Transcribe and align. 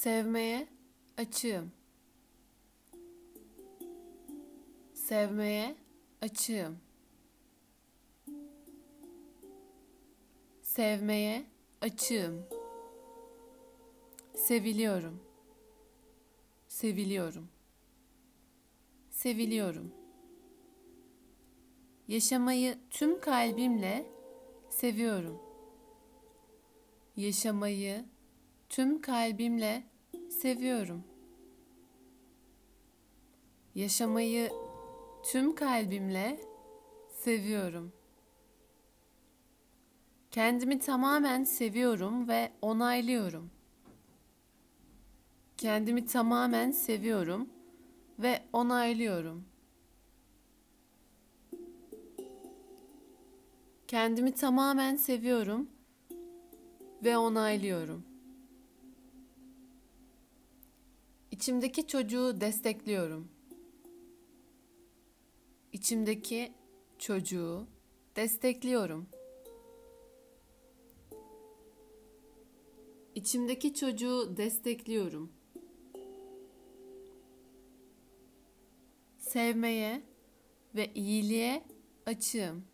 Sevmeye 0.00 0.68
açığım. 1.16 1.72
Sevmeye 4.94 5.76
açığım. 6.22 6.78
Sevmeye 10.62 11.44
açığım. 11.80 12.46
Seviliyorum. 14.34 15.22
Seviliyorum. 16.68 17.48
Seviliyorum. 19.10 19.92
Yaşamayı 22.08 22.78
tüm 22.90 23.20
kalbimle 23.20 24.06
seviyorum. 24.70 25.42
Yaşamayı 27.16 28.04
tüm 28.68 29.00
kalbimle 29.00 29.89
seviyorum. 30.30 31.04
Yaşamayı 33.74 34.50
tüm 35.22 35.54
kalbimle 35.54 36.40
seviyorum. 37.14 37.92
Kendimi 40.30 40.78
tamamen 40.78 41.44
seviyorum 41.44 42.28
ve 42.28 42.52
onaylıyorum. 42.62 43.50
Kendimi 45.56 46.06
tamamen 46.06 46.70
seviyorum 46.70 47.48
ve 48.18 48.42
onaylıyorum. 48.52 49.44
Kendimi 53.88 54.34
tamamen 54.34 54.96
seviyorum 54.96 55.70
ve 57.04 57.18
onaylıyorum. 57.18 58.09
İçimdeki 61.30 61.86
çocuğu 61.86 62.40
destekliyorum. 62.40 63.28
İçimdeki 65.72 66.52
çocuğu 66.98 67.66
destekliyorum. 68.16 69.08
İçimdeki 73.14 73.74
çocuğu 73.74 74.36
destekliyorum. 74.36 75.32
Sevmeye 79.18 80.02
ve 80.74 80.94
iyiliğe 80.94 81.64
açığım. 82.06 82.64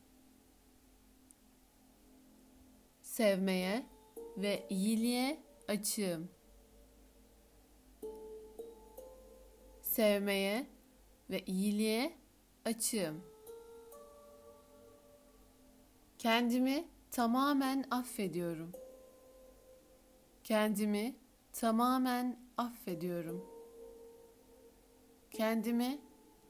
Sevmeye 3.02 3.86
ve 4.36 4.66
iyiliğe 4.70 5.42
açığım. 5.68 6.35
Sevmeye 9.97 10.66
ve 11.30 11.41
iyiliğe 11.41 12.12
açığım. 12.64 13.22
Kendimi 16.19 16.84
tamamen 17.11 17.84
affediyorum. 17.91 18.72
Kendimi 20.44 21.16
tamamen 21.53 22.38
affediyorum. 22.56 23.44
Kendimi 25.30 25.98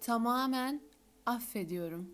tamamen 0.00 0.81
affediyorum. 1.27 2.10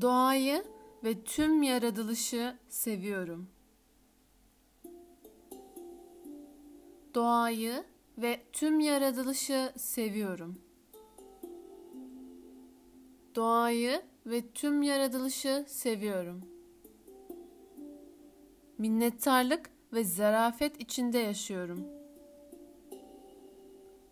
Doğayı 0.00 0.64
ve 1.04 1.24
tüm 1.24 1.62
yaratılışı 1.62 2.58
seviyorum. 2.68 3.48
Doğayı 7.14 7.84
ve 8.18 8.40
tüm 8.52 8.80
yaratılışı 8.80 9.72
seviyorum. 9.76 10.58
Doğayı 13.34 14.02
ve 14.26 14.52
tüm 14.54 14.82
yaratılışı 14.82 15.64
seviyorum. 15.68 16.40
Minnettarlık 18.78 19.70
ve 19.92 20.04
zarafet 20.04 20.80
içinde 20.80 21.18
yaşıyorum. 21.18 21.86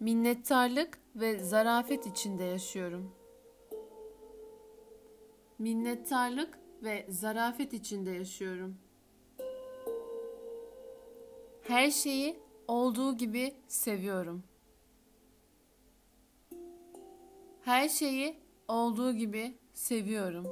Minnettarlık 0.00 0.98
ve 1.16 1.38
zarafet 1.38 2.06
içinde 2.06 2.44
yaşıyorum. 2.44 3.12
Minnettarlık 5.58 6.58
ve 6.82 7.06
zarafet 7.08 7.72
içinde 7.72 8.10
yaşıyorum. 8.10 8.76
Her 11.62 11.90
şeyi 11.90 12.49
olduğu 12.70 13.16
gibi 13.16 13.54
seviyorum. 13.68 14.42
Her 17.60 17.88
şeyi 17.88 18.36
olduğu 18.68 19.12
gibi 19.12 19.58
seviyorum. 19.72 20.46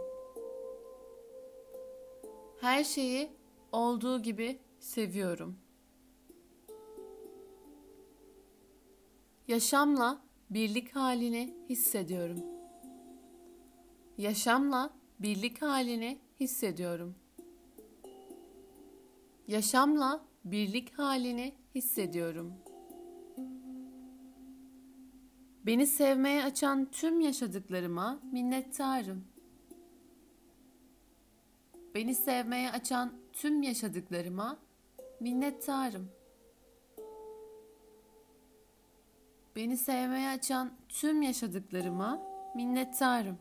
Her 2.61 2.85
şeyi 2.85 3.31
olduğu 3.73 4.23
gibi 4.23 4.59
seviyorum. 4.81 5.59
Yaşamla 9.49 10.23
birlik 10.51 10.97
halini 10.97 11.55
hissediyorum. 11.69 12.45
Yaşamla 14.19 14.91
birlik 15.21 15.63
halini 15.63 16.19
hissediyorum. 16.41 17.15
Yaşamla 19.49 20.25
birlik 20.45 20.99
halini 20.99 21.55
hissediyorum. 21.79 22.55
Beni 25.67 25.87
sevmeye 25.87 26.45
açan 26.45 26.91
tüm 26.91 27.21
yaşadıklarıma 27.21 28.21
minnettarım. 28.33 29.25
Beni 31.95 32.15
sevmeye 32.15 32.71
açan 32.71 33.13
tüm 33.33 33.63
yaşadıklarıma 33.63 34.59
minnettarım. 35.21 36.09
Beni 39.57 39.77
sevmeye 39.77 40.29
açan 40.29 40.73
tüm 40.89 41.23
yaşadıklarıma 41.23 42.23
minnettarım. 42.55 43.39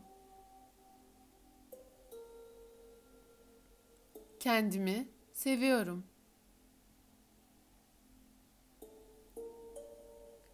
Kendimi 4.40 5.08
seviyorum. 5.32 6.04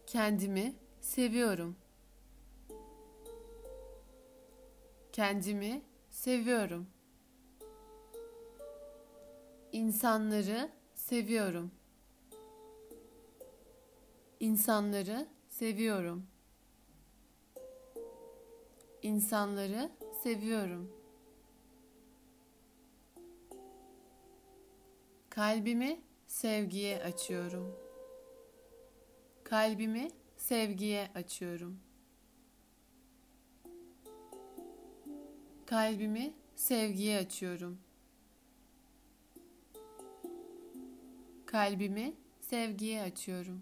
Kendimi 0.07 0.75
seviyorum. 1.01 1.75
Kendimi 5.11 5.81
seviyorum. 6.09 6.87
İnsanları 9.71 10.71
seviyorum. 10.95 11.71
İnsanları 14.39 15.27
seviyorum. 15.49 16.27
İnsanları 19.01 19.91
seviyorum. 20.23 20.91
Kalbimi 25.29 26.01
sevgiye 26.27 27.03
açıyorum. 27.03 27.84
Kalbimi 29.45 30.11
sevgiye 30.37 31.11
açıyorum. 31.15 31.79
Kalbimi 35.65 36.33
sevgiye 36.55 37.17
açıyorum. 37.19 37.77
Kalbimi 41.45 42.13
sevgiye 42.41 43.01
açıyorum. 43.01 43.61